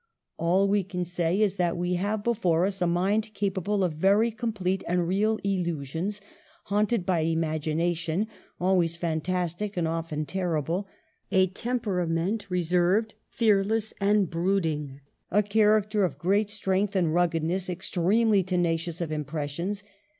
All 0.37 0.67
we 0.67 0.83
can 0.83 1.05
say 1.05 1.39
is 1.39 1.57
that 1.57 1.77
we 1.77 1.93
have 1.93 2.23
before 2.23 2.65
us 2.65 2.81
a 2.81 2.87
mind 2.87 3.29
capable 3.35 3.83
of 3.83 3.93
very 3.93 4.31
complete 4.31 4.83
and 4.87 5.07
real 5.07 5.37
illusions, 5.43 6.21
haunted 6.63 7.05
by 7.05 7.19
imagination, 7.19 8.25
always 8.59 8.95
fantastic, 8.95 9.77
and 9.77 9.87
often 9.87 10.25
terrible; 10.25 10.87
a 11.31 11.45
temperament 11.45 12.49
reserved, 12.49 13.13
fearless, 13.29 13.93
and 14.01 14.31
brooding; 14.31 15.01
a 15.29 15.43
character 15.43 16.03
of 16.03 16.17
great 16.17 16.49
strength 16.49 16.95
and 16.95 17.13
ruggedness, 17.13 17.69
extremely 17.69 18.41
tenacious 18.41 19.01
of 19.01 19.11
impressions. 19.11 19.83